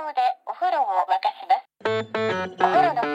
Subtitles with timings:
[0.00, 1.68] 動でお風呂を沸かします。
[2.58, 3.09] お風呂の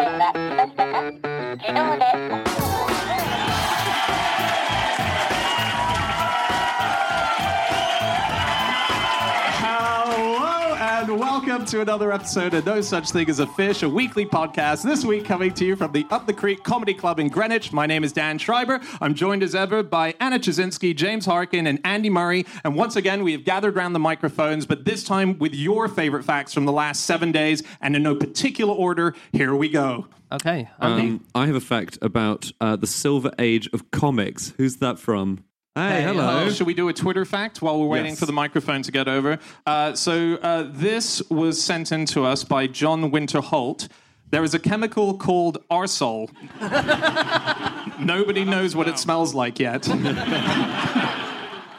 [11.65, 14.83] welcome to another episode of No Such Thing as a Fish, a weekly podcast.
[14.83, 17.73] This week coming to you from the Up the Creek Comedy Club in Greenwich.
[17.73, 18.79] My name is Dan Schreiber.
[19.01, 22.45] I'm joined as ever by Anna Ptaszynski, James Harkin, and Andy Murray.
[22.63, 26.23] And once again, we have gathered around the microphones, but this time with your favorite
[26.23, 27.63] facts from the last seven days.
[27.81, 30.05] And in no particular order, here we go.
[30.31, 34.53] Okay, Um, I have a fact about uh, the silver age of comics.
[34.57, 35.43] Who's that from?
[35.77, 36.45] Hey, hello.
[36.45, 38.19] Oh, should we do a Twitter fact while we're waiting Yes.
[38.19, 39.39] for the microphone to get over?
[39.65, 43.89] Uh, so uh, this was sent in to us by John Winter Holt.
[44.31, 46.29] There is a chemical called arsole.
[47.99, 49.85] Nobody knows what it smells like yet.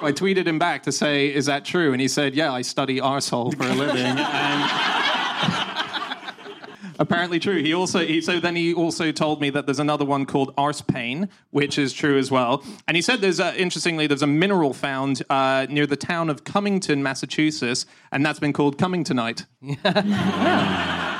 [0.02, 2.98] I tweeted him back to say, "Is that true?" And he said, "Yeah, I study
[3.00, 4.18] arsehole for a living." and
[6.98, 7.62] apparently true.
[7.62, 10.80] He also he, so then he also told me that there's another one called arse
[10.80, 12.64] pain, which is true as well.
[12.86, 16.44] And he said there's a, interestingly there's a mineral found uh, near the town of
[16.44, 19.46] Cummington, Massachusetts, and that's been called Cummingtonite.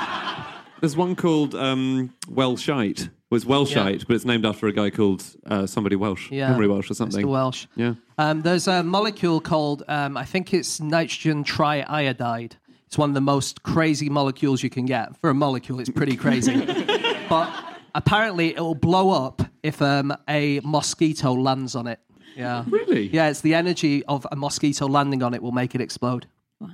[0.79, 3.09] There's one called um, Welshite.
[3.29, 6.67] Well, it's Welshite, but it's named after a guy called uh, somebody Welsh, Yeah, Henry
[6.67, 7.25] Welsh or something.
[7.25, 7.29] Mr.
[7.29, 7.65] Welsh.
[7.75, 7.95] Yeah.
[8.17, 12.53] Um, there's a molecule called, um, I think it's nitrogen triiodide.
[12.87, 15.15] It's one of the most crazy molecules you can get.
[15.17, 16.65] For a molecule, it's pretty crazy.
[17.29, 17.53] but
[17.93, 21.99] apparently, it will blow up if um, a mosquito lands on it.
[22.35, 22.63] Yeah.
[22.67, 23.09] Really?
[23.09, 26.27] Yeah, it's the energy of a mosquito landing on it will make it explode.
[26.61, 26.69] Wow.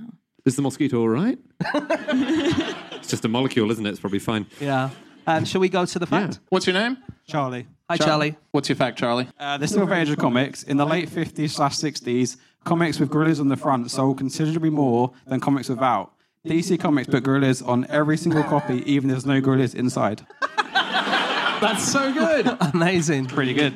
[0.46, 1.40] Is the mosquito all right?
[1.74, 3.90] it's just a molecule, isn't it?
[3.90, 4.46] It's probably fine.
[4.60, 4.90] Yeah.
[5.26, 6.40] Um, shall we go to the fact?
[6.50, 6.98] What's your name?
[7.28, 7.66] Charlie.
[7.90, 8.36] Hi, Charlie.
[8.52, 9.28] What's your fact, Charlie?
[9.40, 13.40] Uh, the Silver Age of comics in the late 50s slash 60s, comics with gorillas
[13.40, 16.14] on the front sold considerably more than comics without.
[16.46, 20.26] DC Comics put gorillas on every single copy, even if there's no gorillas inside.
[20.42, 22.58] That's so good.
[22.74, 23.28] Amazing.
[23.28, 23.74] Pretty good.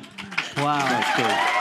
[0.58, 1.54] Wow.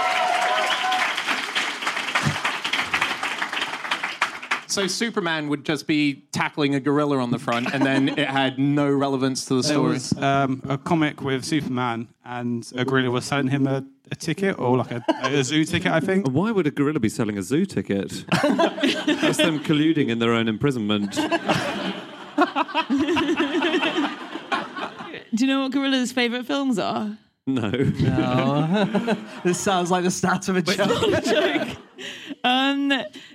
[4.77, 8.59] so Superman would just be tackling a gorilla on the front, and then it had
[8.59, 9.91] no relevance to the story.
[9.91, 10.21] There story.
[10.21, 14.57] was um, a comic with Superman, and a gorilla was selling him a, a ticket,
[14.59, 16.27] or like a, a zoo ticket, I think.
[16.27, 18.25] Why would a gorilla be selling a zoo ticket?
[18.31, 21.17] That's them colluding in their own imprisonment.
[25.35, 27.17] Do you know what Gorilla's favourite films are?
[27.45, 27.71] No.
[29.43, 31.77] This sounds like the start of a joke.
[31.97, 32.37] Joke.
[32.43, 32.93] Um,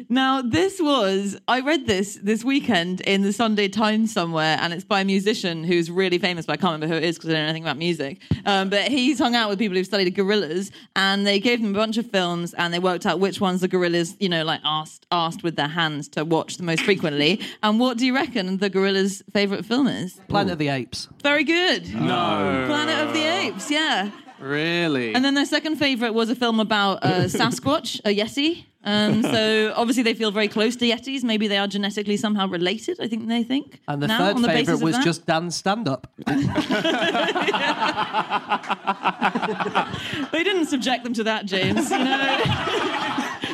[0.08, 4.84] now, this was, I read this this weekend in the Sunday Times somewhere, and it's
[4.84, 7.32] by a musician who's really famous, but I can't remember who it is because I
[7.34, 8.20] don't know anything about music.
[8.46, 11.78] Um, but he's hung out with people who've studied gorillas, and they gave them a
[11.78, 15.06] bunch of films, and they worked out which ones the gorillas, you know, like asked
[15.10, 17.40] asked with their hands to watch the most frequently.
[17.62, 20.20] And what do you reckon the gorilla's favourite film is?
[20.28, 21.08] Planet of the Apes.
[21.22, 21.92] Very good.
[21.94, 22.64] No.
[22.66, 24.10] Planet of the Apes, yeah.
[24.42, 25.14] Really?
[25.14, 28.64] And then their second favorite was a film about uh, Sasquatch, a Yeti.
[28.84, 31.22] Um, so obviously they feel very close to Yetis.
[31.22, 32.98] Maybe they are genetically somehow related.
[33.00, 33.80] I think they think.
[33.86, 35.04] And the now, third on the favourite of was that.
[35.04, 36.12] just Dan's stand up.
[40.32, 41.90] They didn't subject them to that, James.
[41.90, 42.38] You know,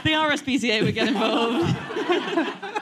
[0.05, 2.75] the RSPCA would get involved.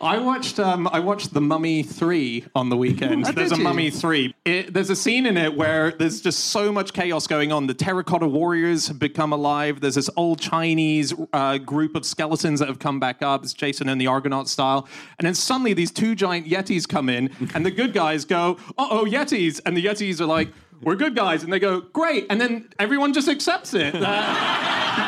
[0.00, 3.24] I watched um, I watched The Mummy Three on the weekend.
[3.34, 3.64] there's a you?
[3.64, 4.34] Mummy Three.
[4.44, 7.66] It, there's a scene in it where there's just so much chaos going on.
[7.66, 9.80] The terracotta warriors have become alive.
[9.80, 13.42] There's this old Chinese uh, group of skeletons that have come back up.
[13.42, 14.88] It's Jason and the Argonaut style.
[15.18, 18.88] And then suddenly these two giant yetis come in, and the good guys go, "Uh
[18.90, 20.48] oh, yetis!" And the yetis are like,
[20.80, 23.94] "We're good guys," and they go, "Great!" And then everyone just accepts it.
[23.94, 25.04] Uh,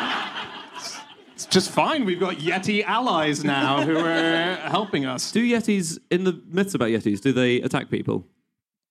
[1.45, 2.05] it's just fine.
[2.05, 5.31] We've got Yeti allies now who are helping us.
[5.31, 8.27] Do Yetis, in the myths about Yetis, do they attack people?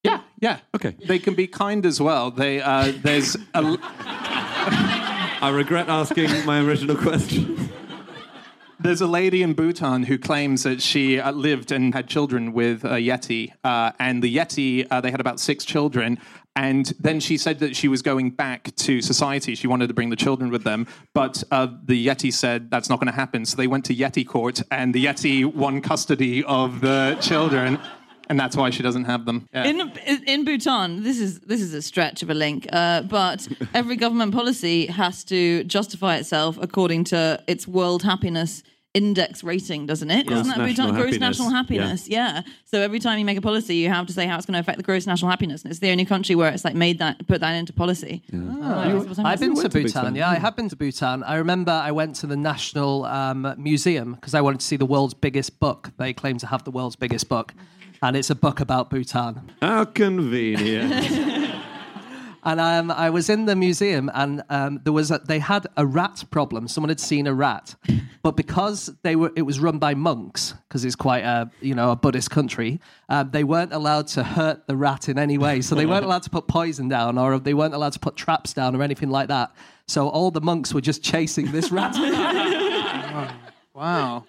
[0.03, 0.59] Yeah, yeah.
[0.75, 0.97] Okay.
[1.06, 2.33] They can be kind as well.
[2.33, 7.71] They uh, there's a, I regret asking my original question.
[8.81, 12.82] there's a lady in Bhutan who claims that she uh, lived and had children with
[12.82, 16.19] a Yeti, uh, and the Yeti uh, they had about six children.
[16.60, 19.54] And then she said that she was going back to society.
[19.54, 23.00] She wanted to bring the children with them, but uh, the Yeti said that's not
[23.00, 23.46] going to happen.
[23.46, 27.78] So they went to Yeti court, and the Yeti won custody of the children,
[28.28, 29.48] and that's why she doesn't have them.
[29.54, 29.64] Yeah.
[29.64, 29.80] In
[30.26, 34.34] in Bhutan, this is this is a stretch of a link, uh, but every government
[34.34, 38.62] policy has to justify itself according to its world happiness
[38.92, 40.26] index rating, doesn't it?
[40.26, 42.08] Gross Doesn't that national Bhutan gross national happiness?
[42.08, 42.42] Yeah.
[42.64, 44.60] So every time you make a policy, you have to say how it's going to
[44.60, 45.62] affect the gross national happiness.
[45.62, 48.22] And it's the only country where it's like made that put that into policy.
[48.34, 49.92] Oh, I've been to to Bhutan.
[49.92, 50.14] Bhutan.
[50.16, 51.22] Yeah, I have been to Bhutan.
[51.22, 54.87] I remember I went to the National um, Museum because I wanted to see the
[54.87, 55.90] world's biggest book.
[55.96, 57.54] They claim to have the world's biggest book,
[58.02, 59.52] and it's a book about Bhutan.
[59.62, 61.56] How convenient.
[62.42, 65.84] And um, I was in the museum, and um, there was a, they had a
[65.84, 66.69] rat problem.
[66.69, 67.75] Someone had seen a rat,
[68.22, 71.90] but because they were, it was run by monks, because it's quite a you know
[71.90, 72.81] a Buddhist country.
[73.08, 76.22] Um, they weren't allowed to hurt the rat in any way, so they weren't allowed
[76.22, 79.28] to put poison down, or they weren't allowed to put traps down, or anything like
[79.28, 79.52] that.
[79.86, 81.94] So all the monks were just chasing this rat.
[83.72, 84.26] Wow.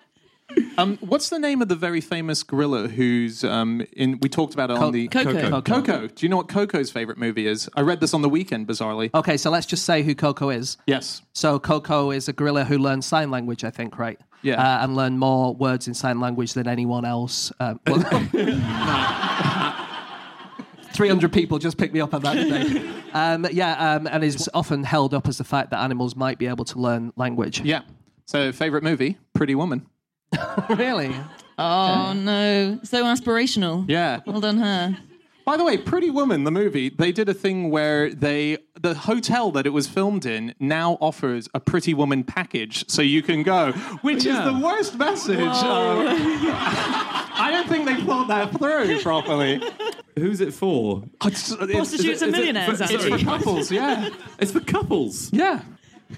[0.78, 4.20] Um, what's the name of the very famous gorilla who's um, in?
[4.22, 5.34] We talked about it Co- on the Koko.
[5.34, 5.62] Koko.
[5.62, 6.08] Koko.
[6.08, 7.70] Do you know what Koko's favorite movie is?
[7.76, 9.10] I read this on the weekend, bizarrely.
[9.14, 10.78] okay, so let's just say who Koko is.
[10.88, 11.22] Yes.
[11.34, 14.20] So Koko is a gorilla who learns sign language, I think, right?
[14.44, 14.56] Yeah.
[14.62, 17.52] Uh, and learned more words in sign language than anyone else.
[17.60, 18.00] Um, well-
[20.94, 22.92] 300 people just picked me up on that today.
[23.14, 26.48] Um, yeah, um, and is often held up as the fact that animals might be
[26.48, 27.62] able to learn language.
[27.62, 27.82] Yeah.
[28.26, 29.18] So, favorite movie?
[29.34, 29.86] Pretty Woman.
[30.70, 31.16] Really?
[31.58, 33.86] Oh no, so aspirational.
[33.88, 34.22] Yeah.
[34.26, 34.98] Well done, her.
[35.46, 39.52] By the way, Pretty Woman, the movie, they did a thing where they the hotel
[39.52, 43.72] that it was filmed in now offers a Pretty Woman package, so you can go,
[44.02, 44.40] which Yeah.
[44.48, 45.40] is the worst message.
[45.40, 46.08] Um,
[47.34, 49.62] I don't think they thought that through properly.
[50.18, 51.04] Who's it for?
[51.26, 52.78] It's, it's, Prostitutes and is millionaires.
[52.78, 53.24] for- it's Andy.
[53.24, 55.32] for couples, yeah, It's for couples.
[55.34, 55.62] yeah.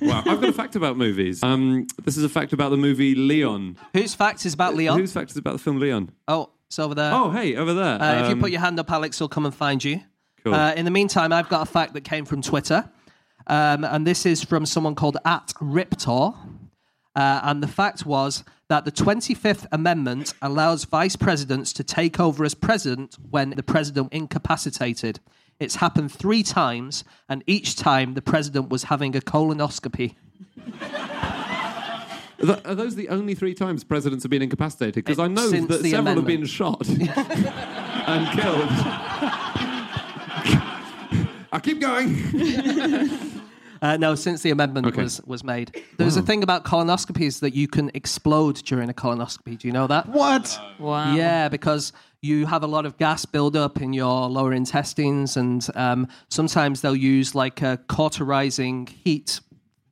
[0.02, 0.20] Wow.
[0.26, 1.42] I've got a fact about movies.
[1.44, 3.78] Um, this is a fact about the movie Leon.
[3.94, 4.98] Whose fact is about Leon?
[5.00, 6.12] Whose fact is about the film Leon?
[6.28, 7.12] Oh, it's over there.
[7.14, 8.02] Oh, hey, over there.
[8.02, 10.02] Uh, if you Um, put your hand up, Alex will come and find you.
[10.44, 10.54] Cool.
[10.56, 12.90] Uh, in the meantime, I've got a fact that came from Twitter,
[13.48, 16.32] um, and this is from someone called at Riptor.
[17.16, 22.44] Uh, and the fact was that the 25th Amendment allows vice presidents to take over
[22.44, 25.20] as president when the president incapacitated.
[25.64, 30.16] It's happened three times, and each time the president was having a colonoscopy.
[32.66, 35.06] Are those the only three times presidents have been incapacitated?
[35.06, 38.70] Because I know Since that several have been shot and killed.
[41.54, 43.32] I keep going.
[43.84, 45.04] Uh, no, since the amendment Okay.
[45.04, 45.84] was, was made.
[45.98, 49.58] There's a thing about colonoscopies that you can explode during a colonoscopy.
[49.60, 50.08] Do you know that?
[50.08, 50.58] What?
[50.80, 51.14] Wow.
[51.16, 51.92] Yeah, because
[52.22, 56.96] you have a lot of gas buildup in your lower intestines, and um, sometimes they'll
[56.96, 59.42] use like a cauterizing heat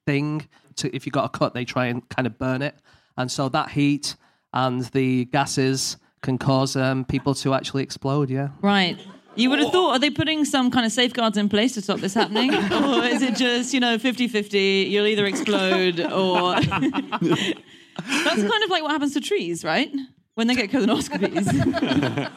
[0.05, 0.47] thing.
[0.77, 2.75] To, if you got a cut, they try and kind of burn it,
[3.17, 4.15] and so that heat
[4.53, 8.29] and the gases can cause um, people to actually explode.
[8.29, 8.49] Yeah.
[8.61, 8.97] Right.
[9.35, 11.99] You would have thought, are they putting some kind of safeguards in place to stop
[11.99, 12.53] this happening?
[12.55, 16.55] or is it just, you know, 50 50, you'll either explode or.
[16.61, 19.93] That's kind of like what happens to trees, right?
[20.35, 22.31] When they get colonoscopies.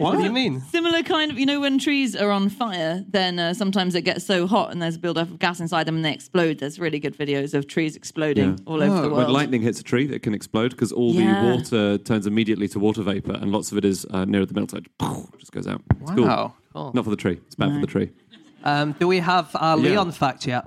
[0.00, 0.60] What do you mean?
[0.62, 4.24] Similar kind of, you know, when trees are on fire, then uh, sometimes it gets
[4.24, 6.58] so hot and there's a build-up of gas inside them and they explode.
[6.58, 8.64] There's really good videos of trees exploding Yeah.
[8.66, 11.42] all over the Oh, When lightning hits a tree, it can explode because all Yeah.
[11.42, 14.54] the water turns immediately to water vapor, and lots of it is uh, near the
[14.54, 14.86] middle, so it
[15.38, 15.82] just goes out.
[16.02, 16.24] It's cool.
[16.26, 16.54] Wow.
[16.94, 17.38] Not for the tree.
[17.46, 18.10] It's bad for the tree.
[18.64, 19.90] Um, do we have our Yeah.
[19.90, 20.64] Leon fact yet?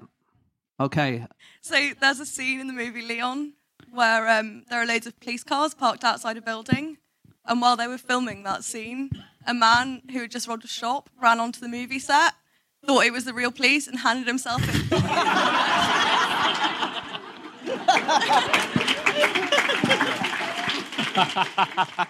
[0.79, 1.25] Okay.
[1.61, 3.53] So there's a scene in the movie Leon
[3.91, 6.97] where um, there are loads of police cars parked outside a building,
[7.45, 9.09] and while they were filming that scene,
[9.45, 12.33] a man who had just robbed a shop ran onto the movie set,
[12.85, 14.99] thought it was the real police, and handed himself in.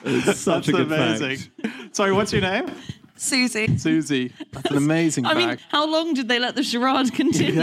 [0.06, 1.38] It's such That's a good amazing.
[1.62, 1.96] fact.
[1.96, 2.72] Sorry, what's your name?
[3.16, 3.78] Susie.
[3.78, 4.34] Susie.
[4.52, 7.62] That's an amazing I mean, how long did they let the charade continue?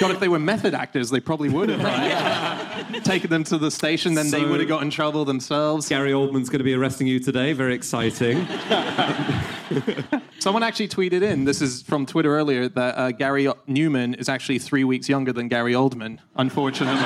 [0.00, 2.58] God, if they were method actors, they probably would have right?
[3.04, 4.14] taken them to the station.
[4.14, 5.88] Then they would have got in trouble themselves.
[5.88, 7.52] Gary Oldman's going to be arresting you today.
[7.52, 8.46] Very exciting.
[10.38, 11.44] Someone actually tweeted in.
[11.44, 15.48] This is from Twitter earlier that uh, Gary Numan is actually three weeks younger than
[15.48, 16.18] Gary Oldman.
[16.36, 17.00] Unfortunately.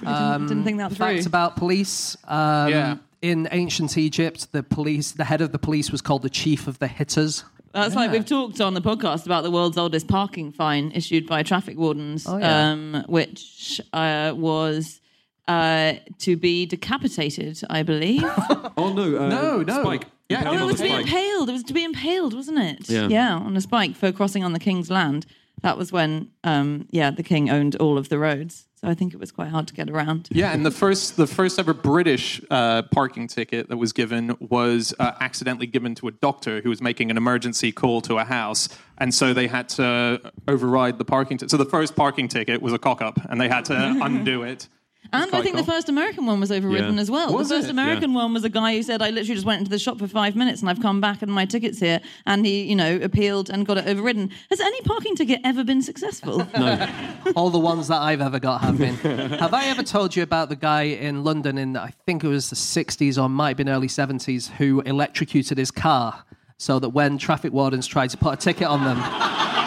[0.00, 0.96] Didn't think that through.
[0.96, 2.16] Facts about police.
[2.24, 2.96] Um, Yeah.
[3.22, 6.78] In ancient Egypt, the police, the head of the police was called the chief of
[6.78, 7.44] the hitters.
[7.72, 11.42] That's like we've talked on the podcast about the world's oldest parking fine issued by
[11.42, 12.70] traffic wardens, Oh, yeah.
[12.70, 15.00] um, which uh, was
[15.46, 18.24] uh, to be decapitated, I believe.
[18.76, 19.82] Oh no, uh, No, no.
[19.82, 20.06] Spike.
[20.28, 21.48] Yeah, oh, Impaled it was to a be impaled.
[21.48, 22.88] It was to be impaled, wasn't it?
[22.88, 23.34] Yeah.
[23.34, 25.26] on a spike for crossing on the king's land.
[25.62, 28.66] That was when, um, yeah, the king owned all of the roads.
[28.80, 30.28] So I think it was quite hard to get around.
[30.30, 34.94] Yeah, and the first the first ever British uh, parking ticket that was given was
[34.98, 38.70] uh, accidentally given to a doctor who was making an emergency call to a house,
[38.96, 41.50] And so they had to override the parking ticket.
[41.50, 44.66] So the first parking ticket was a cock up, and they had to undo it.
[45.12, 45.64] And I think cool.
[45.64, 47.00] the first American one was overridden Yeah.
[47.00, 47.32] as well.
[47.34, 47.70] Was the first it?
[47.72, 50.06] American one was a guy who said, I literally just went into the shop for
[50.06, 52.00] five minutes and I've come back and my ticket's here.
[52.26, 54.30] And he, you know, appealed and got it overridden.
[54.50, 56.46] Has any parking ticket ever been successful?
[56.60, 56.88] No.
[57.36, 58.94] All the ones that I've ever got have been.
[58.96, 62.50] have I ever told you about the guy in London in, I think it was
[62.50, 66.24] the 60s or might have been early 70s, who electrocuted his car
[66.58, 68.96] so that when traffic wardens tried to put a ticket on them,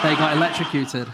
[0.02, 1.08] they got electrocuted?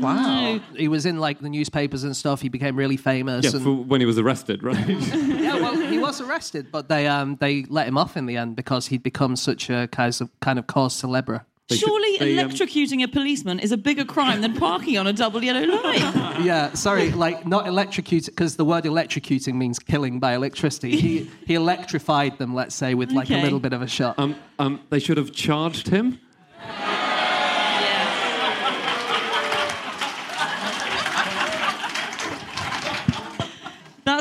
[0.00, 0.60] Wow.
[0.76, 2.40] He was in like the newspapers and stuff.
[2.40, 3.44] He became really famous.
[3.44, 4.88] Yeah, and, for when he was arrested, right?
[4.88, 8.56] yeah, well, he was arrested, but they um, they let him off in the end
[8.56, 11.44] because he'd become such a kind of kind of cause celebre.
[11.70, 15.42] Surely they, um, electrocuting a policeman is a bigger crime than parking on a double
[15.42, 16.20] yellow line.
[16.44, 21.00] Yeah, sorry, like not electrocuting because the word electrocuting means killing by electricity.
[21.00, 24.18] He he electrified them, let's say, with like a little bit of a shot.
[24.18, 26.18] um, um, they should have charged him.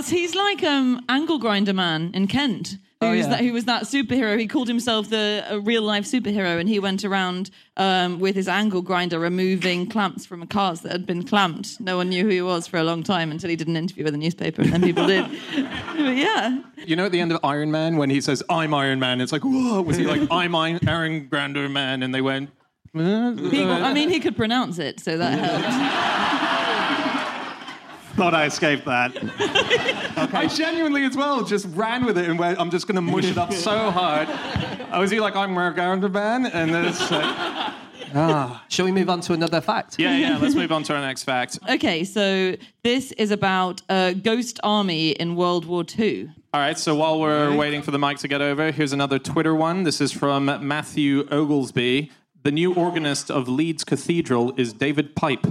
[0.04, 2.76] That's he's like um angle grinder man in Kent.
[3.00, 3.30] Oh, Who's yeah.
[3.32, 4.38] that, who was that superhero?
[4.38, 8.50] He called himself the a real life superhero, and he went around um, with his
[8.50, 11.80] angle grinder removing clamps from cars that had been clamped.
[11.80, 14.04] No one knew who he was for a long time until he did an interview
[14.04, 15.24] with a newspaper, and then people did.
[15.56, 19.00] But yeah, You know, at the end of Iron Man, when he says, I'm Iron
[19.00, 22.04] Man, it's like, whoa, was he like, I'm Iron Aaron Grander Man?
[22.04, 22.50] And they went,
[22.94, 26.43] "Uh, He- I mean, he could pronounce it, so that helped.
[28.16, 29.12] thought I escaped that.
[30.34, 33.26] I genuinely, as well, just ran with it and went, I'm just going to mush
[33.26, 34.28] it up so hard.
[34.30, 36.46] I was he like, I'm Aaron Grander Man?
[36.46, 37.24] And then it's like,
[38.16, 38.64] ah.
[38.70, 40.00] Shall we move on to another fact?
[40.00, 41.60] yeah, yeah, let's move on to our next fact.
[41.70, 46.30] Okay, so this is about a ghost army in World War II.
[46.54, 49.56] All right, so while we're waiting for the mic to get over, here's another Twitter
[49.56, 49.84] one.
[49.84, 52.12] This is from Matthew Oglesby.
[52.44, 55.48] The new organist of Leeds Cathedral is David Pipe.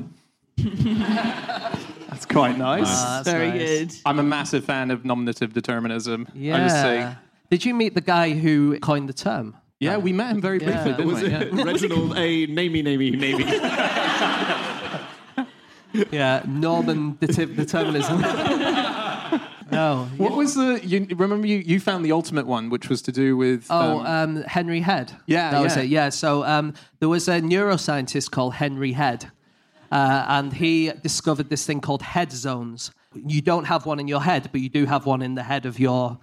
[2.12, 3.02] That's quite nice.
[3.02, 3.58] That's Very nice.
[3.58, 3.92] good.
[4.04, 6.28] I'm a massive fan of nominative determinism.
[6.34, 6.56] Yeah.
[6.56, 7.14] I just say, Yeah.
[7.50, 9.56] Did you meet the guy who coined the term?
[9.80, 10.96] yeah, we met him very briefly, Yeah.
[10.96, 11.28] didn't Was we?
[11.32, 12.46] it Reginald A.
[12.46, 13.48] Namey Namey Namey?
[16.10, 18.20] Yeah, Norman det- determinism.
[19.70, 20.08] no.
[20.16, 20.80] What was the?
[20.82, 23.66] You, remember, you, you found the ultimate one, which was to do with.
[23.68, 24.06] Oh, um,
[24.38, 25.12] um, Henry Head.
[25.26, 25.82] Yeah, that was yeah.
[25.82, 25.88] it.
[25.90, 26.08] Yeah.
[26.08, 29.30] So um, there was a neuroscientist called Henry Head,
[29.92, 32.90] uh, and he discovered this thing called head zones.
[33.14, 35.66] You don't have one in your head, but you do have one in the head
[35.66, 36.18] of your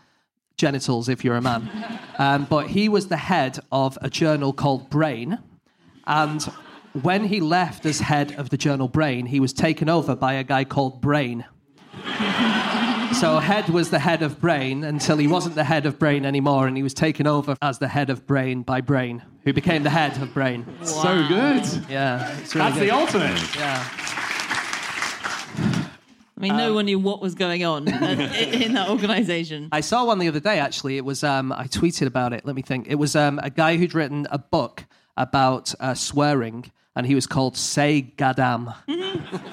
[0.57, 1.69] genitals if you're a man.
[2.17, 5.37] um, but he was the head of a journal called Brain,
[6.07, 6.43] and
[7.03, 10.43] when he left as head of the journal Brain, he was taken over by a
[10.43, 11.45] guy called Brain.
[13.13, 16.67] So Head was the head of Brain until he wasn't the head of Brain anymore,
[16.67, 19.89] and he was taken over as the head of Brain by Brain, who became the
[19.89, 20.65] head of Brain.
[20.83, 21.65] so good.
[21.89, 22.87] Yeah, it's really That's good.
[22.87, 23.55] the ultimate.
[23.55, 23.87] yeah.
[26.37, 29.67] I mean, no one knew what was going on in in that organization.
[29.73, 30.59] I saw one the other day.
[30.59, 32.45] Actually, it was um, I tweeted about it.
[32.45, 32.87] Let me think.
[32.87, 34.85] It was um, a guy who'd written a book
[35.17, 38.73] about uh, swearing, and he was called Sai Gaddam.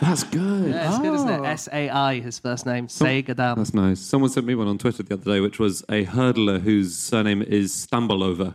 [0.00, 0.71] That's good.
[0.71, 1.45] Yeah, it's good, isn't it?
[1.47, 2.88] S A I, his first name.
[2.88, 3.57] Sai Gaddam.
[3.57, 4.00] That's nice.
[4.00, 7.43] Someone sent me one on Twitter the other day, which was a hurdler whose surname
[7.43, 8.55] is Stambulover.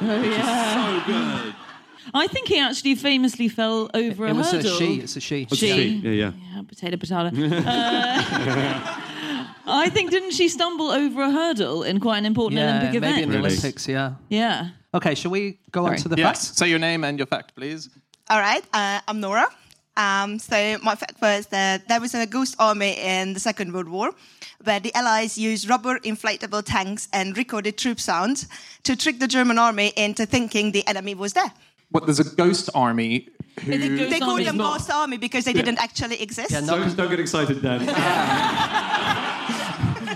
[0.00, 1.02] Oh, yeah.
[1.04, 1.54] So good.
[2.14, 4.76] I think he actually famously fell over It a was a hurdle.
[4.78, 4.94] she.
[5.00, 5.46] It's a she.
[5.52, 5.88] She.
[5.88, 6.32] Yeah, yeah.
[6.54, 7.28] Yeah, potato, potato.
[7.56, 8.22] Uh,
[9.64, 13.06] I think didn't she stumble over a hurdle in quite an important Yeah, Olympic maybe
[13.06, 13.22] event?
[13.22, 13.48] in the Really?
[13.50, 13.86] Olympics.
[13.88, 14.14] Yeah.
[14.28, 14.70] Yeah.
[14.94, 15.98] Okay, shall we go on Sorry.
[16.00, 16.48] to the Yes.
[16.48, 16.58] facts?
[16.58, 17.88] Say your name and your fact, please.
[18.32, 19.46] All right, uh, I'm Nora.
[19.94, 23.90] Um, so my fact was that there was a ghost army in the Second World
[23.90, 24.12] War,
[24.64, 28.48] where the Allies used rubber inflatable tanks and recorded troop sounds
[28.84, 31.52] to trick the German army into thinking the enemy was there.
[31.90, 32.06] What?
[32.06, 33.28] There's a ghost army
[33.60, 33.72] who.
[33.72, 34.44] Is it ghost They called army?
[34.44, 36.52] them ghost army because they didn't actually exist.
[36.52, 37.82] Yeah, no, Don't, don't get excited, Dan.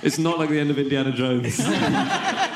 [0.02, 1.60] it's not like the end of Indiana Jones.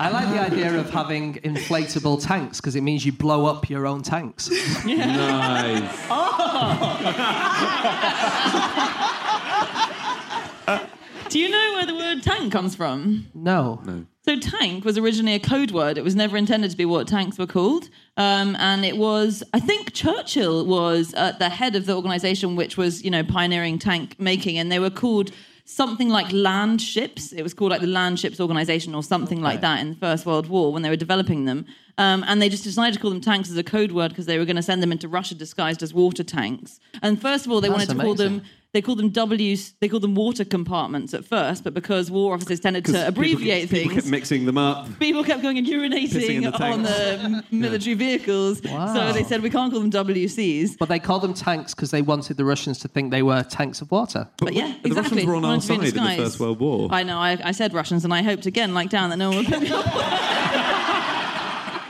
[0.00, 3.86] I like the idea of having inflatable tanks because it means you blow up your
[3.86, 4.48] own tanks.
[4.86, 4.88] nice.
[11.28, 13.26] Do you know where the word tank comes from?
[13.34, 13.82] No.
[14.24, 15.98] So tank was originally a code word.
[15.98, 17.90] It was never intended to be what tanks were called.
[18.16, 22.78] Um, and it was, I think Churchill was at the head of the organization, which
[22.78, 24.56] was, you know, pioneering tank making.
[24.56, 25.30] And they were called
[25.70, 27.32] something like land ships.
[27.32, 30.26] It was called like the land ships organization or something like that in the First
[30.26, 31.64] World War when they were developing them.
[31.96, 34.38] Um, and they just decided to call them tanks as a code word because they
[34.38, 36.80] were going to send them into Russia disguised as water tanks.
[37.02, 38.50] And first of all, they That's wanted to call them amazing.
[38.72, 39.56] They called them W.
[39.80, 43.78] They called them water compartments at first, but because war officers tended to abbreviate people,
[43.78, 44.86] People things, kept mixing them up.
[45.00, 48.62] people kept going and urinating the on the m- military vehicles.
[48.62, 48.94] Wow.
[48.94, 50.78] So they said we can't call them WCs.
[50.78, 53.80] But they called them tanks because they wanted the Russians to think they were tanks
[53.80, 54.28] of water.
[54.38, 54.82] But yeah, exactly.
[54.82, 55.10] the exactly.
[55.16, 56.24] Russians were on our Wanted to be side in the.
[56.24, 56.88] First World War.
[56.92, 57.18] I know.
[57.18, 59.60] I, I said Russians, and I hoped again, like down, that no one would pick
[59.62, 59.84] me up.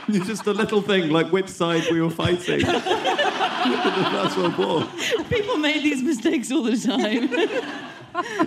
[0.07, 2.61] It's just a little thing, like which side we were fighting
[3.65, 7.29] in the First People made these mistakes all the time.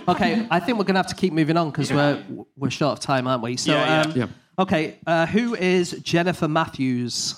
[0.07, 2.23] Okay, I think we're going to have to keep moving on because we're
[2.55, 3.57] we're short of time, aren't we?
[3.57, 4.01] So, Yeah, yeah.
[4.03, 4.27] um, Yeah.
[4.59, 7.33] okay, uh, who is Jennifer Matthews?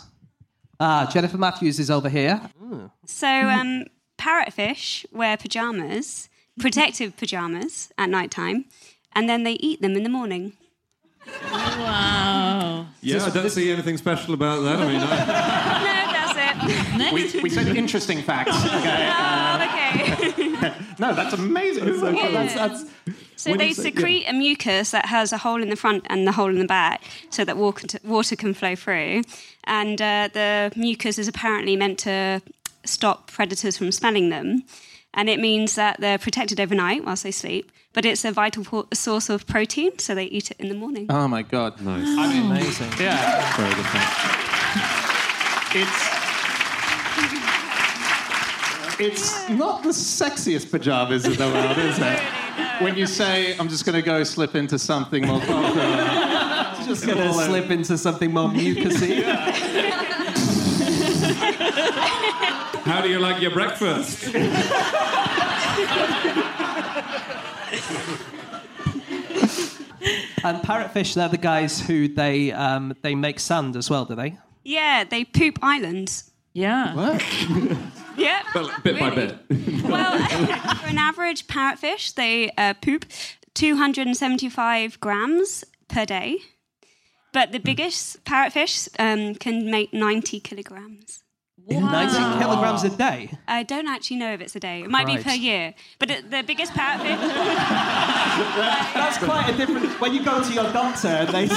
[0.78, 2.42] Ah, Jennifer Matthews is over here.
[3.06, 3.86] So, um,
[4.18, 6.28] parrotfish wear pajamas,
[6.60, 8.66] protective pajamas at night time,
[9.14, 10.52] and then they eat them in the morning.
[11.50, 12.88] wow.
[13.02, 14.80] Yeah, I don't see anything special about that.
[14.82, 15.77] I mean, I, No, that's it.
[17.14, 18.52] We, we said interesting facts.
[18.78, 19.12] Okay.
[19.12, 20.74] Oh, okay.
[21.00, 21.86] No, that's amazing.
[22.16, 22.32] Yeah.
[22.32, 22.86] That's, that's,
[23.36, 26.32] So they say- secrete a mucus that has a hole in the front and the
[26.32, 29.22] hole in the back, so that water water can flow through.
[29.66, 32.42] And uh, the mucus is apparently meant to
[32.84, 34.64] stop predators from smelling them,
[35.14, 37.72] and it means that they're protected overnight whilst they sleep.
[37.94, 41.06] But it's a vital po- source of protein, so they eat it in the morning.
[41.10, 41.80] oh my god.
[41.82, 42.08] nice.
[42.08, 42.92] I mean, Amazing.
[43.00, 45.76] yeah, Very good fact.
[45.76, 46.17] it's.
[49.00, 52.20] It's not the sexiest pajamas in the world, is it?
[52.82, 56.86] When you say, I'm just going to go slip into something more comfortable.
[56.86, 59.24] Just going to slip into something more mucusy.
[62.84, 64.34] How do you like your breakfast?
[70.44, 74.38] And parrotfish, they're the guys who they um, they make sand as well, do they?
[74.64, 76.32] Yeah, they poop islands.
[76.54, 76.96] Yeah.
[76.96, 77.22] What?
[78.18, 78.44] Yeah.
[78.54, 79.38] Well, bit by bit.
[79.84, 80.18] Well,
[80.76, 83.06] for an average parrotfish, they uh, poop
[83.54, 86.40] 275 grams per day.
[87.32, 91.24] But the biggest parrotfish um, can make 90 kilograms.
[91.70, 93.30] 90 kilograms a day.
[93.48, 94.84] I don't actually know if it's a day.
[94.84, 95.28] It might be Christ.
[95.28, 95.74] per year.
[96.00, 97.20] But it, the biggest parrotfish.
[98.94, 100.00] That's quite a different.
[100.00, 101.48] When you go to your doctor and they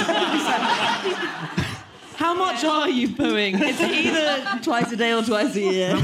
[2.21, 3.59] How much are you pooing?
[3.59, 5.95] It's either twice a day or twice a year.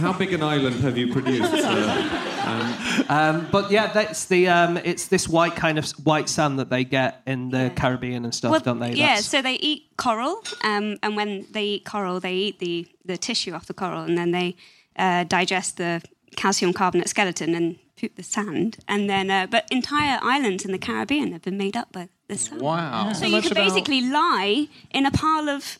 [0.00, 1.52] How big an island have you produced?
[1.52, 3.04] sir?
[3.08, 6.82] Um, but yeah, that's the um, it's this white kind of white sand that they
[6.84, 8.92] get in the Caribbean and stuff, don't they?
[8.92, 12.88] Yeah, That's- so they eat coral, um, and when they eat coral, they eat the,
[13.04, 14.56] the tissue off the coral, and then they
[14.96, 16.02] uh, digest the
[16.36, 18.78] calcium carbonate skeleton and poop the sand.
[18.88, 22.36] And then, uh, but entire islands in the Caribbean have been made up by the
[22.36, 22.60] sand.
[22.60, 23.12] Wow.
[23.12, 25.78] So you could basically lie in a pile of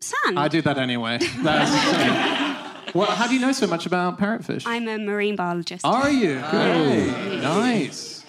[0.00, 0.38] sand.
[0.38, 1.18] I do that anyway.
[1.38, 4.64] That's, well, how do you know so much about parrotfish?
[4.66, 5.84] I'm a marine biologist.
[5.84, 6.42] Are you?
[6.50, 7.42] Good.
[7.42, 8.24] Nice.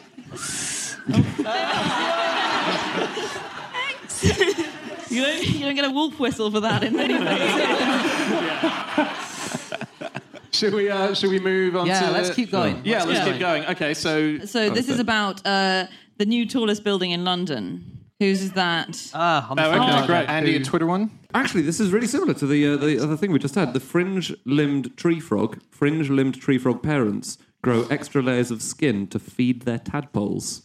[5.16, 7.22] You don't, you don't get a wolf whistle for that in many ways.
[10.56, 10.90] Should we?
[10.90, 11.88] Uh, should we move on?
[11.88, 12.82] Yeah, to let's keep going.
[12.84, 13.32] Yeah, let's Yeah.
[13.32, 13.66] keep going.
[13.66, 15.86] Okay, so So this is about uh,
[16.18, 17.92] the new tallest building in London.
[18.20, 19.12] Whose is that?
[19.14, 20.30] Ah, on the Oh, front okay, of great.
[20.30, 21.12] Andy, a Twitter one.
[21.34, 23.74] Actually, this is really similar to the uh, the other thing we just had.
[23.74, 29.64] The fringe-limbed tree frog, fringe-limbed tree frog parents grow extra layers of skin to feed
[29.64, 30.62] their tadpoles.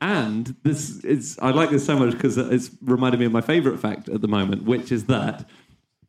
[0.00, 3.78] And this is I like this so much because it's reminded me of my favourite
[3.80, 5.48] fact at the moment, which is that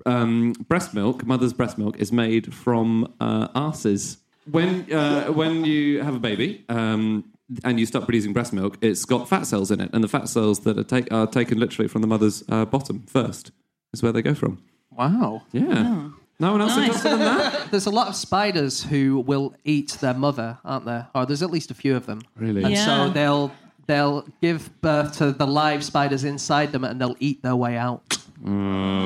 [0.05, 4.17] um, breast milk, mother's breast milk, is made from uh, arses.
[4.49, 7.23] When uh, when you have a baby um,
[7.63, 10.27] and you start producing breast milk, it's got fat cells in it, and the fat
[10.27, 13.51] cells that are, take, are taken literally from the mother's uh, bottom first
[13.93, 14.61] is where they go from.
[14.91, 15.43] Wow.
[15.53, 16.09] Yeah.
[16.39, 16.87] No one else Nice.
[16.87, 17.67] interested in that?
[17.71, 21.07] There's a lot of spiders who will eat their mother, aren't there?
[21.15, 22.21] Or there's at least a few of them.
[22.35, 22.63] Really?
[22.63, 22.85] And Yeah.
[22.85, 23.51] so they'll
[23.87, 28.07] they'll give birth to the live spiders inside them, and they'll eat their way out.
[28.43, 29.03] Mm.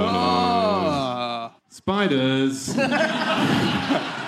[1.69, 2.75] Spiders.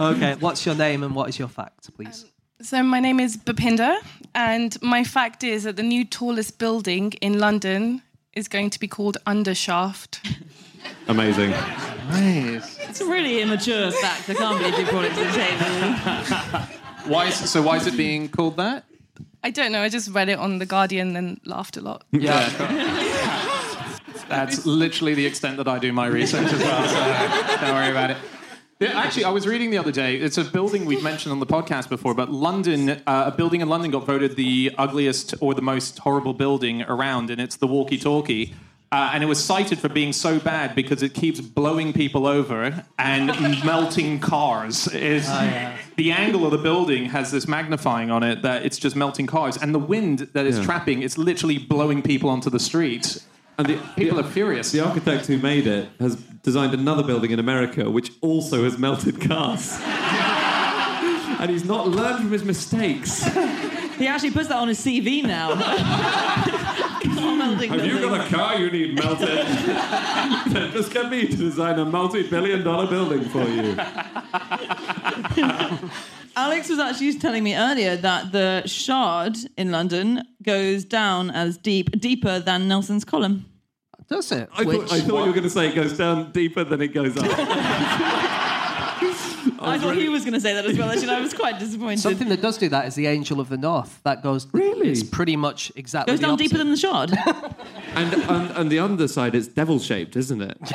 [0.00, 2.24] Okay, what's your name and what is your fact, please?
[2.24, 3.98] Um, so my name is Bapinda,
[4.34, 8.88] and my fact is that the new tallest building in London is going to be
[8.88, 10.18] called Undershaft.
[11.08, 11.50] Amazing.
[11.50, 12.78] Nice.
[12.80, 14.28] It's a really immature fact.
[14.28, 16.66] I can't believe you brought it to the table.
[17.12, 17.62] Why is so?
[17.62, 18.84] Why is it being called that?
[19.42, 19.82] I don't know.
[19.82, 22.04] I just read it on the Guardian and laughed a lot.
[22.12, 22.48] Yeah.
[24.28, 26.88] That's literally the extent that I do my research as well.
[26.88, 28.16] So don't worry about it.
[28.78, 30.16] Yeah, actually, I was reading the other day.
[30.16, 33.68] It's a building we've mentioned on the podcast before, but London, uh, a building in
[33.68, 37.98] London got voted the ugliest or the most horrible building around, and it's the Walkie
[37.98, 38.54] Talkie.
[38.92, 42.84] Uh, and it was cited for being so bad because it keeps blowing people over
[42.98, 43.28] and
[43.64, 44.86] melting cars.
[44.88, 45.26] Is
[45.96, 49.56] the angle of the building has this magnifying on it that it's just melting cars,
[49.56, 50.64] and the wind that is Yeah.
[50.64, 53.22] trapping it's literally blowing people onto the street.
[53.56, 54.72] And the, People are furious.
[54.72, 59.20] The architect who made it has designed another building in America which also has melted
[59.22, 59.78] cars.
[61.40, 63.24] and he's not learned from his mistakes.
[63.98, 65.48] He actually puts that on his CV now.
[67.02, 69.28] Car melting Have you got a car you need melted?
[69.28, 73.76] then just get me to design a multi-billion dollar building for you.
[76.36, 81.90] Alex was actually telling me earlier that the Shard in London goes down as deep,
[82.00, 83.46] deeper than Nelson's column.
[84.08, 84.48] Does it?
[84.52, 86.88] I thought, I thought you were going to say it goes down deeper than it
[86.88, 87.24] goes up.
[89.64, 90.90] I thought he was going to say that as well.
[90.90, 92.00] Actually, I was quite disappointed.
[92.00, 94.00] Something that does do that is the Angel of the North.
[94.04, 94.90] That goes Really?
[94.90, 96.48] It's pretty much exactly goes down opposite.
[96.48, 97.12] deeper than the Shard.
[97.94, 100.58] and, and, and the underside, it's devil shaped, isn't it?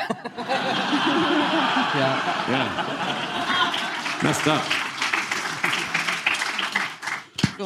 [1.88, 2.50] Yeah.
[2.50, 4.20] Yeah.
[4.22, 4.62] Messed up.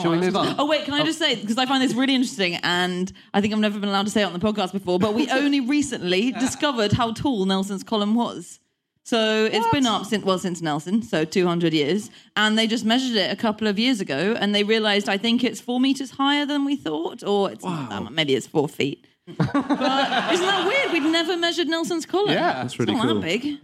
[0.01, 0.55] Shall we move on?
[0.59, 1.05] Oh wait, can I oh.
[1.05, 4.07] just say because I find this really interesting, and I think I've never been allowed
[4.07, 7.83] to say it on the podcast before, but we only recently discovered how tall Nelson's
[7.83, 8.61] column was.
[9.05, 13.17] So it's been up since well since Nelson, so 200 years, and they just measured
[13.17, 16.47] it a couple of years ago, and they realised I think it's four meters higher
[16.47, 19.07] than we thought, or it's um, maybe it's four feet.
[19.27, 20.93] but isn't that weird?
[20.93, 22.31] We'd never measured Nelson's column.
[22.31, 22.55] Yeah.
[22.55, 23.21] That's really it's not cool.
[23.21, 23.59] that big.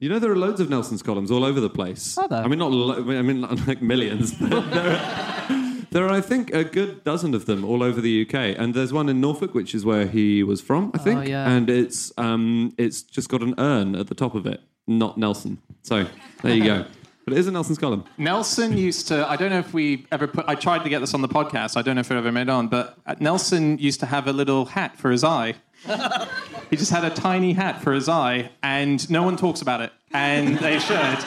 [0.00, 2.18] You know, there are loads of Nelson's columns all over the place.
[2.18, 2.42] Are there?
[2.42, 6.52] I mean, not lo- I mean, like millions, but there are, there are, I think,
[6.52, 8.34] a good dozen of them all over the UK.
[8.58, 11.28] And there's one in Norfolk, which is where he was from, I think.
[11.28, 11.48] yeah.
[11.48, 15.58] And it's um, it's just got an urn at the top of it, not Nelson.
[15.82, 16.06] So
[16.42, 16.84] there you go.
[17.24, 18.04] But it is a Nelson's column.
[18.18, 19.26] Nelson used to.
[19.26, 20.44] I don't know if we ever put.
[20.46, 21.74] I tried to get this on the podcast.
[21.74, 22.68] I don't know if it ever made on.
[22.68, 25.54] But uh, Nelson used to have a little hat for his eye.
[26.70, 29.90] he just had a tiny hat for his eye, and no one talks about it.
[30.12, 31.18] And they should.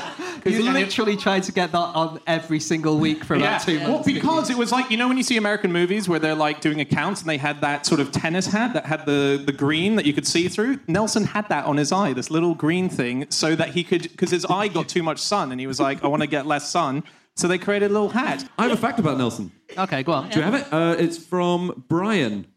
[0.51, 3.61] 'Cause- You and it- literally tried to get that on every single week for about
[3.61, 4.05] two Well, months.
[4.05, 6.79] because it was like you know when you see American movies where they're like doing
[6.81, 10.05] accounts and they had that sort of tennis hat that had the the green that
[10.05, 10.79] you could see through.
[10.87, 14.31] Nelson had that on his eye, this little green thing, so that he could because
[14.31, 16.69] his eye got too much sun and he was like, I want to get less
[16.69, 17.03] sun.
[17.35, 18.45] So they created a little hat.
[18.57, 19.51] I have a fact about Nelson.
[19.77, 20.29] Okay, go on.
[20.29, 20.65] Do you have it?
[20.71, 22.47] Uh, it's from Brian.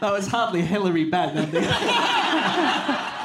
[0.10, 1.36] That was hardly Hilary Benn.
[1.36, 1.60] Andy.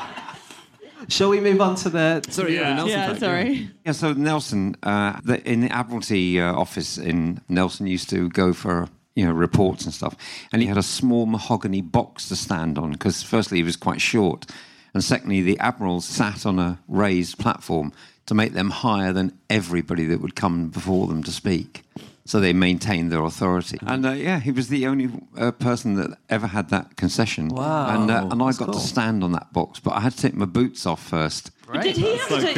[1.07, 2.21] Shall we move on to the.
[2.29, 3.69] Sorry, yeah, Nelson yeah, fact, sorry.
[3.85, 8.51] Yeah, so Nelson, uh, the, in the Admiralty uh, office in Nelson, used to go
[8.51, 10.15] for you know reports and stuff,
[10.51, 14.01] and he had a small mahogany box to stand on because firstly he was quite
[14.01, 14.45] short,
[14.93, 17.93] and secondly the admirals sat on a raised platform
[18.25, 21.84] to make them higher than everybody that would come before them to speak.
[22.27, 26.17] So they maintained their authority, and uh, yeah, he was the only uh, person that
[26.27, 27.49] ever had that concession.
[27.49, 27.87] Wow.
[28.01, 28.73] And, uh, and I got cool.
[28.73, 31.51] to stand on that box, but I had to take my boots off first.
[31.71, 32.55] Did he have to take,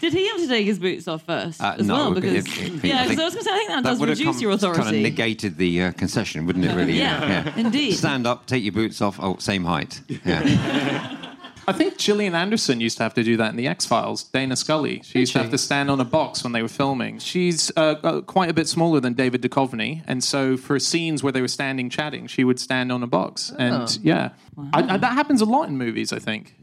[0.00, 2.14] Did he have to take his boots off first Uh, as no, well?
[2.14, 3.82] Because it- it- yeah, I because think I was going to say I think that,
[3.82, 4.82] does reduce come- your authority.
[4.84, 6.74] Kind of negated the uh, concession, wouldn't it?
[6.76, 6.92] Really?
[6.96, 7.94] Yeah, indeed.
[7.96, 9.18] Stand up, take your boots off.
[9.20, 10.00] Oh, same height.
[10.24, 11.16] Yeah.
[11.68, 14.22] I think Gillian Anderson used to have to do that in the X Files.
[14.24, 15.02] Dana Scully.
[15.04, 17.18] She used to have to stand on a box when they were filming.
[17.18, 21.32] She's uh, uh, quite a bit smaller than David Duchovny, and so for scenes where
[21.32, 23.52] they were standing chatting, she would stand on a box.
[23.58, 23.86] And Oh.
[24.02, 24.30] yeah,
[24.72, 26.12] I, I, that happens a lot in movies.
[26.12, 26.54] I think.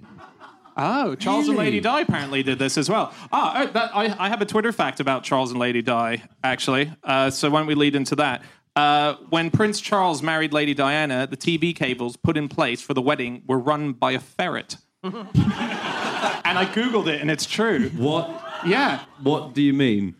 [0.77, 3.13] Oh, Charles and Lady Di apparently did this as well.
[3.31, 6.91] Ah, oh, that, I, I have a Twitter fact about Charles and Lady Di, actually.
[7.01, 8.41] Uh, so why don't we lead into that?
[8.75, 13.01] Uh, when Prince Charles married Lady Diana, the TV cables put in place for the
[13.01, 14.75] wedding were run by a ferret.
[16.45, 17.89] and I googled it, and it's true.
[17.89, 18.41] What?
[18.65, 19.01] Yeah.
[19.21, 20.15] What do you mean?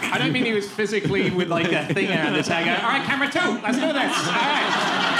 [0.00, 2.82] I don't mean he was physically with like a thing around his head.
[2.82, 4.26] All right, camera two, let's do this.
[4.26, 5.17] All right.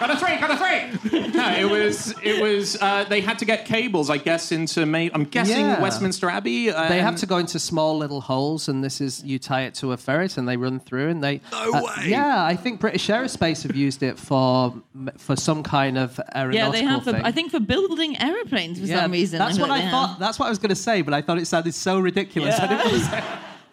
[0.00, 1.28] Got a three, got a three.
[1.28, 2.80] No, it was it was.
[2.80, 4.86] Uh, they had to get cables, I guess, into.
[4.86, 5.80] May- I'm guessing Yeah.
[5.80, 6.70] Westminster Abbey.
[6.70, 9.62] Uh, They have and- to go into small little holes, and this is you tie
[9.62, 11.42] it to a ferret, and they run through, and they.
[11.52, 12.08] No uh, way.
[12.08, 14.74] Yeah, I think British Aerospace have used it for
[15.18, 17.04] for some kind of aeronautical yeah, they have.
[17.04, 17.22] For, thing.
[17.22, 19.38] I think for building aeroplanes for yeah, some reason.
[19.38, 20.10] That's I what I thought.
[20.10, 20.18] had.
[20.18, 22.58] That's what I was going to say, but I thought it sounded so ridiculous.
[22.60, 23.24] I didn't want to say.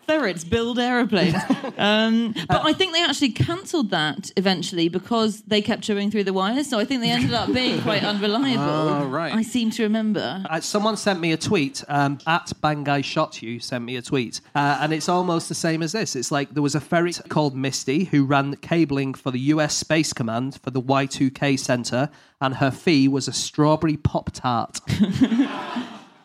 [0.07, 1.35] Ferrets build aeroplanes.
[1.77, 6.33] um, but I think they actually cancelled that eventually because they kept chewing through the
[6.33, 6.69] wires.
[6.69, 8.63] So I think they ended up being quite unreliable.
[8.63, 9.33] Oh, right.
[9.33, 10.43] I seem to remember.
[10.49, 14.41] Uh, someone sent me a tweet um, at Bangai Shot You sent me a tweet,
[14.55, 16.15] uh, and it's almost the same as this.
[16.15, 19.75] It's like there was a ferret called Misty who ran cabling for the U.S.
[19.75, 24.79] Space Command for the Y2K Center, and her fee was a strawberry pop tart.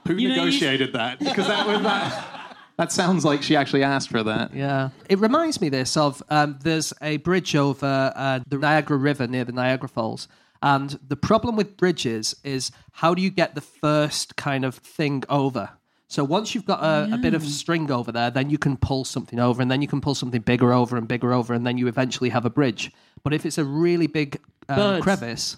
[0.06, 1.18] Who You know, you- negotiated that?
[1.18, 2.40] Because that was that.
[2.78, 4.54] That sounds like she actually asked for that.
[4.54, 4.90] Yeah.
[5.08, 9.44] It reminds me this of um, there's a bridge over uh, the Niagara River near
[9.44, 10.28] the Niagara Falls.
[10.62, 15.24] And the problem with bridges is how do you get the first kind of thing
[15.28, 15.70] over?
[16.06, 19.04] So once you've got a, a bit of string over there, then you can pull
[19.04, 21.78] something over, and then you can pull something bigger over and bigger over, and then
[21.78, 22.92] you eventually have a bridge.
[23.22, 25.02] But if it's a really big um, Birds.
[25.02, 25.56] crevice,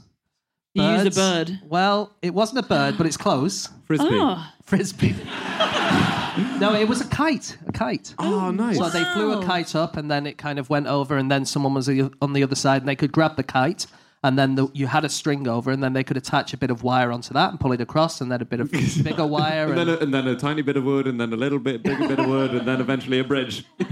[0.73, 1.61] You use a bird.
[1.65, 3.69] Well, it wasn't a bird, but it's close.
[3.85, 4.09] Frisbee.
[4.13, 4.47] Oh.
[4.63, 5.17] Frisbee.
[6.61, 7.57] no, it was a kite.
[7.67, 8.15] A kite.
[8.19, 8.79] Oh, oh nice.
[8.79, 11.45] So they flew a kite up, and then it kind of went over, and then
[11.45, 13.87] someone was the- on the other side, and they could grab the kite,
[14.23, 16.71] and then the, you had a string over, and then they could attach a bit
[16.71, 18.71] of wire onto that and pull it across, and then a bit of
[19.05, 19.65] bigger wire.
[19.71, 21.59] And And, then, a, and then a tiny bit of wood, and then a little
[21.59, 23.65] bit bigger bit of wood, and then eventually a bridge.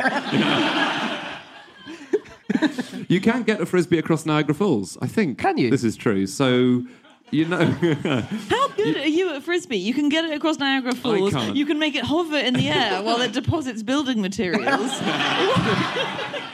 [3.08, 5.38] you can't get a frisbee across Niagara Falls, I think.
[5.38, 5.70] Can you?
[5.70, 6.26] This is true.
[6.26, 6.84] So,
[7.32, 7.64] you know.
[8.50, 9.78] How good are you at frisbee?
[9.78, 11.32] You can get it across Niagara Falls.
[11.32, 11.56] can't.
[11.56, 14.92] You can make it hover in the air while it deposits building materials.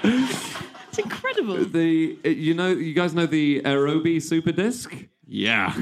[0.02, 1.64] it's incredible.
[1.64, 4.94] the you know you guys know the Aerobie Super Disc?
[5.30, 5.74] Yeah.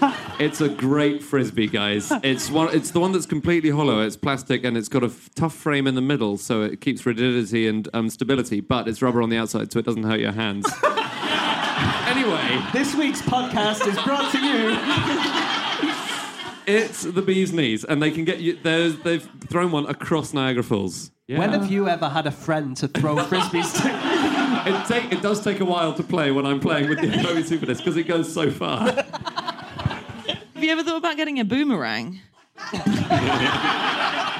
[0.40, 2.10] it's a great frisbee, guys.
[2.24, 2.74] It's one.
[2.74, 4.00] It's the one that's completely hollow.
[4.00, 7.06] It's plastic and it's got a f- tough frame in the middle, so it keeps
[7.06, 8.60] rigidity and um, stability.
[8.60, 10.66] But it's rubber on the outside, so it doesn't hurt your hands.
[12.16, 14.76] Anyway, this week's podcast is brought to you.
[16.76, 18.58] it's the bee's knees, and they can get you.
[18.62, 21.10] There's, they've thrown one across Niagara Falls.
[21.26, 21.38] Yeah.
[21.38, 23.88] When have you ever had a friend to throw frisbees to?
[24.70, 27.44] it, take, it does take a while to play when I'm playing with the Aerobie
[27.44, 28.92] Super Disc because it goes so far.
[28.92, 32.20] Have you ever thought about getting a boomerang?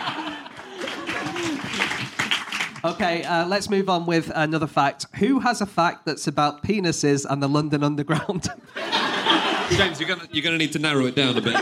[2.84, 5.06] Okay, uh, let's move on with another fact.
[5.16, 8.46] Who has a fact that's about penises and the London Underground?
[9.70, 11.54] James, you're gonna, you're gonna need to narrow it down a bit.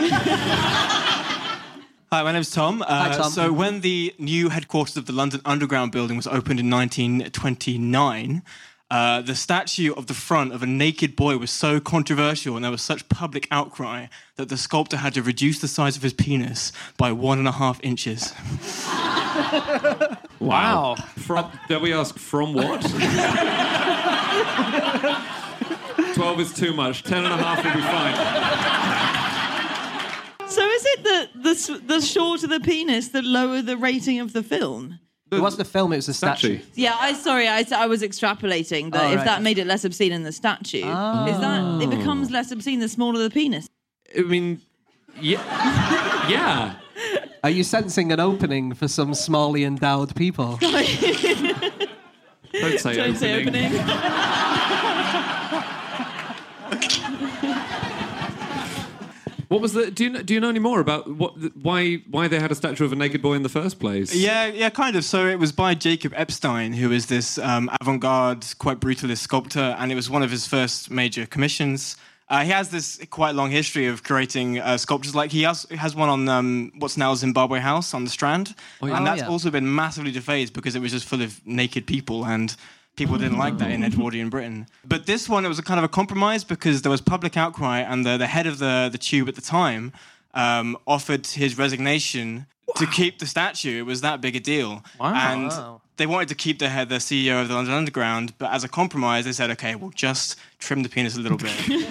[2.11, 2.81] Hi, my name's Tom.
[2.81, 3.31] Uh, Hi, Tom.
[3.31, 8.43] So, when the new headquarters of the London Underground building was opened in 1929,
[8.91, 12.71] uh, the statue of the front of a naked boy was so controversial and there
[12.71, 16.73] was such public outcry that the sculptor had to reduce the size of his penis
[16.97, 18.33] by one and a half inches.
[20.43, 20.95] Wow.
[20.95, 22.81] From, dare we ask from what?
[26.13, 27.03] 12 is too much.
[27.03, 28.15] 10 and a half will be fine.
[30.49, 34.43] So is it that the, the shorter the penis, the lower the rating of the
[34.43, 34.99] film?
[35.31, 36.59] It wasn't a film, it was a statue.
[36.75, 39.25] Yeah, I sorry, I, I was extrapolating that Oh, if right.
[39.25, 41.89] that made it less obscene in the statue, is that it oh.
[41.89, 43.67] becomes less obscene the smaller the penis?
[44.15, 44.61] I mean,
[45.19, 45.41] yeah.
[46.29, 46.75] yeah.
[47.43, 50.57] Are you sensing an opening for some smallly endowed people?
[50.61, 50.85] Don't
[52.79, 53.73] say Don't say opening.
[59.53, 59.91] What was the?
[59.91, 62.55] Do you know, do you know any more about what why why they had a
[62.55, 64.15] statue of a naked boy in the first place?
[64.15, 65.05] Yeah, yeah, kind of.
[65.05, 69.91] So it was by Jacob Epstein, who is this um, avant-garde, quite brutalist sculptor, and
[69.91, 71.97] it was one of his first major commissions.
[72.33, 75.13] Uh, he has this quite long history of creating uh, sculptures.
[75.13, 78.87] Like he has, has one on um, what's now Zimbabwe House on the Strand, Oh,
[78.87, 78.95] yeah.
[78.97, 79.27] and Oh, that's yeah.
[79.33, 82.55] also been massively defaced because it was just full of naked people and.
[82.95, 84.67] People didn't like that in Edwardian Britain.
[84.85, 87.79] But this one, it was a kind of a compromise because there was public outcry,
[87.79, 89.93] and the, the head of the, the tube at the time
[90.35, 93.79] um, offered his resignation to keep the statue.
[93.79, 94.83] It was that big a deal.
[94.99, 95.81] And Wow.
[95.97, 98.67] They wanted to keep the head, the CEO of the London Underground, but as a
[98.67, 101.51] compromise, they said, okay, we'll just trim the penis a little bit.
[101.69, 101.89] Is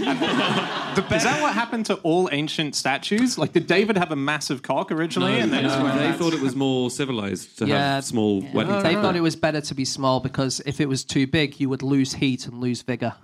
[1.25, 3.39] that what happened to all ancient statues?
[3.39, 5.39] Like, did David have a massive cock originally?
[5.39, 7.95] and then no, they thought it was more civilized to Yeah.
[7.95, 8.83] have small wedding.
[8.83, 11.69] They thought it was better to be small because if it was too big, you
[11.69, 13.15] would lose heat and lose vigor.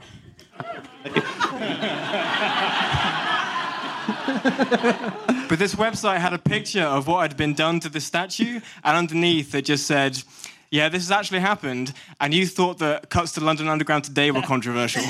[5.49, 8.97] but this website had a picture of what had been done to the statue, and
[8.97, 10.23] underneath it just said,
[10.71, 14.43] yeah, this has actually happened, and you thought that cuts to London Underground today were
[14.55, 15.03] controversial.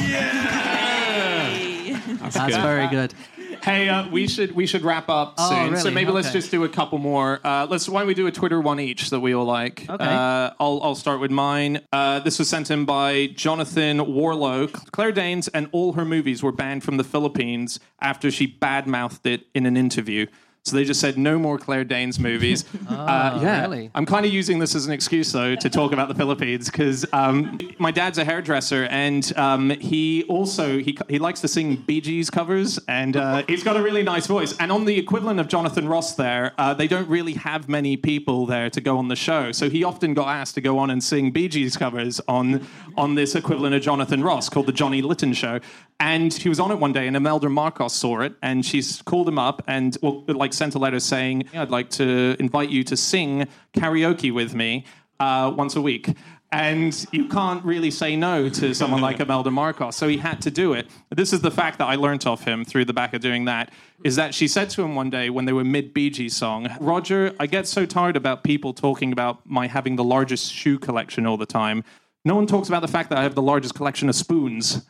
[2.21, 3.15] That's very good.
[3.63, 5.77] Hey, uh, we should we should wrap up Oh, soon.
[5.77, 5.91] So really?
[5.95, 7.41] maybe let's just do a couple more.
[7.45, 9.81] Uh, let's why don't we do a Twitter one each that we all like.
[9.89, 10.05] Okay.
[10.05, 11.81] Uh, I'll I'll start with mine.
[11.93, 14.69] Uh, this was sent in by Jonathan Warlow.
[14.69, 19.47] Claire Danes and all her movies were banned from the Philippines after she badmouthed it
[19.55, 20.27] in an interview.
[20.69, 22.65] So they just said no more Claire Danes movies.
[22.89, 23.91] uh, yeah, really?
[23.95, 27.07] I'm kind of using this as an excuse though to talk about the Philippines because
[27.13, 32.01] um, my dad's a hairdresser and um, he also he, he likes to sing Bee
[32.01, 34.57] Gees covers and uh, he's got a really nice voice.
[34.59, 38.47] And on the equivalent of Jonathan Ross, there uh, they don't really have many people
[38.47, 41.03] there to go on the show, so he often got asked to go on and
[41.03, 45.33] sing Bee Gees covers on on this equivalent of Jonathan Ross called the Johnny Litton
[45.33, 45.61] Show.
[46.01, 49.29] And he was on it one day, and Imelda Marcos saw it, and she's called
[49.29, 52.97] him up and well, like sent a letter saying, "I'd like to invite you to
[52.97, 54.85] sing karaoke with me
[55.19, 56.15] uh, once a week."
[56.51, 60.51] And you can't really say no to someone like Imelda Marcos, so he had to
[60.51, 60.87] do it.
[61.11, 63.71] This is the fact that I learnt off him through the back of doing that.
[64.05, 66.69] Is that she said to him one day when they were mid Bee Gees song,
[66.81, 71.27] Roger, I get so tired about people talking about my having the largest shoe collection
[71.27, 71.83] all the time.
[72.25, 74.87] No one talks about the fact that I have the largest collection of spoons.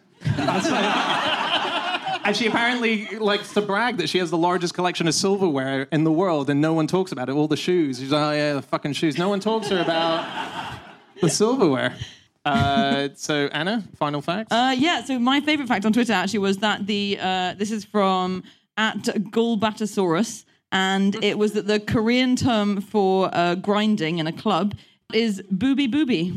[2.28, 6.04] And she apparently likes to brag that she has the largest collection of silverware in
[6.04, 7.32] the world, and no one talks about it.
[7.32, 8.00] All the shoes.
[8.00, 9.16] She's like, oh yeah, the fucking shoes.
[9.16, 10.78] No one talks to her about
[11.22, 11.96] the silverware.
[12.44, 14.52] Uh, so Anna, final facts.
[14.52, 17.86] Uh, yeah, so my favorite fact on Twitter actually was that the uh, this is
[17.86, 18.42] from
[18.76, 24.74] at Gulbatosaurus, and it was that the Korean term for uh, grinding in a club
[25.14, 26.34] is booby booby.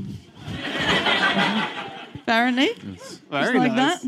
[2.23, 2.73] Apparently,
[3.29, 4.05] Very like nice.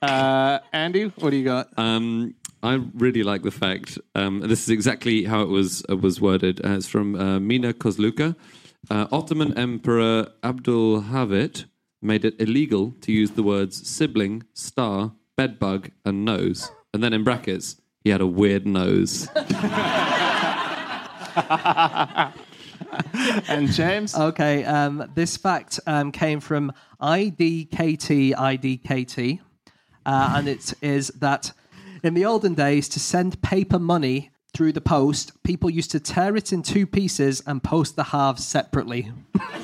[0.00, 1.68] Uh, Andy, what do you got?
[1.76, 3.98] Um, I really like the fact.
[4.14, 6.64] Um, this is exactly how it was uh, was worded.
[6.64, 8.36] Uh, it's from uh, Mina Kozluka.
[8.90, 11.64] Uh, Ottoman Emperor Abdul Hamid
[12.00, 16.70] made it illegal to use the words sibling, star, bedbug, and nose.
[16.92, 19.28] And then in brackets, he had a weird nose.
[23.48, 24.14] and James.
[24.14, 29.40] Okay, um, this fact um, came from IDKT IDKT,
[30.06, 31.52] uh, and it is that
[32.02, 36.36] in the olden days, to send paper money through the post, people used to tear
[36.36, 39.10] it in two pieces and post the halves separately.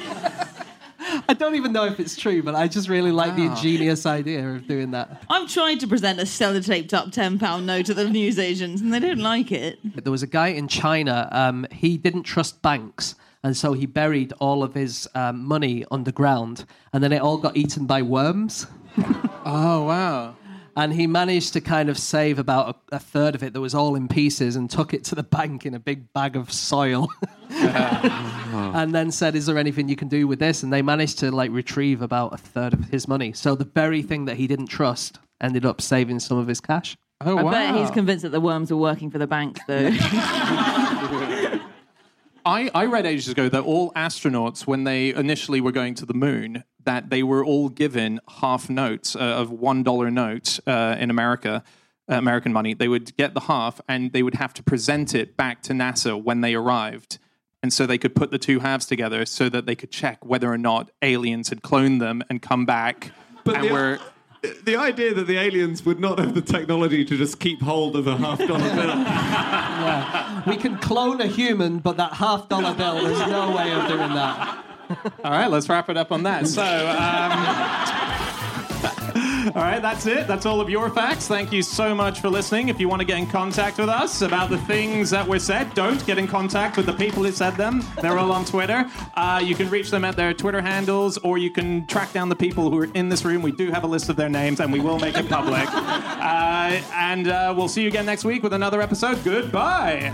[1.30, 4.48] I don't even know if it's true, but I just really like the ingenious idea
[4.48, 5.22] of doing that.
[5.28, 8.98] I've tried to present a sellotaped up ten pound note to the newsagents, and they
[8.98, 9.78] don't like it.
[10.02, 11.28] There was a guy in China.
[11.30, 16.64] Um, he didn't trust banks, and so he buried all of his um, money underground,
[16.94, 18.66] and then it all got eaten by worms.
[19.44, 20.34] oh wow!
[20.76, 23.74] And he managed to kind of save about a, a third of it that was
[23.74, 27.10] all in pieces, and took it to the bank in a big bag of soil.
[28.58, 31.30] And then said, "Is there anything you can do with this?" And they managed to
[31.30, 33.32] like retrieve about a third of his money.
[33.32, 36.96] So the very thing that he didn't trust ended up saving some of his cash.
[37.20, 39.90] Oh I bet he's convinced that the worms were working for the bank, though.
[42.48, 46.14] I, I read ages ago that all astronauts, when they initially were going to the
[46.14, 51.10] moon, that they were all given half notes uh, of one dollar notes uh, in
[51.10, 51.62] America,
[52.10, 52.72] uh, American money.
[52.72, 56.22] They would get the half, and they would have to present it back to NASA
[56.22, 57.18] when they arrived,
[57.62, 60.52] and so they could put the two halves together so that they could check whether
[60.52, 63.12] or not aliens had cloned them and come back
[63.44, 63.98] and the- were.
[64.64, 68.06] the idea that the aliens would not have the technology to just keep hold of
[68.06, 68.86] a half dollar bill.
[68.86, 70.42] yeah.
[70.46, 74.14] We can clone a human, but that half dollar bill, there's no way of doing
[74.14, 74.64] that.
[75.24, 76.46] All right, let's wrap it up on that.
[76.46, 78.07] So, um,
[79.46, 80.26] All right, that's it.
[80.26, 81.28] That's all of your facts.
[81.28, 82.68] Thank you so much for listening.
[82.68, 85.72] If you want to get in contact with us about the things that were said,
[85.74, 87.84] don't get in contact with the people who said them.
[88.02, 88.90] They're all on Twitter.
[89.14, 92.36] Uh, you can reach them at their Twitter handles, or you can track down the
[92.36, 93.42] people who are in this room.
[93.42, 95.68] We do have a list of their names, and we will make it public.
[95.72, 99.22] Uh, and uh, we'll see you again next week with another episode.
[99.24, 100.12] Goodbye.